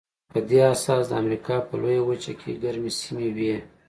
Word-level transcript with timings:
په 0.31 0.39
دې 0.49 0.59
اساس 0.73 1.03
د 1.07 1.11
امریکا 1.21 1.55
په 1.67 1.73
لویه 1.81 2.01
وچه 2.09 2.33
کې 2.39 2.59
ګرمې 2.63 2.91
سیمې 3.01 3.29
وې. 3.35 3.55